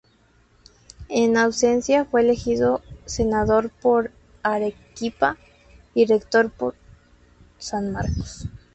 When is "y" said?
5.93-6.07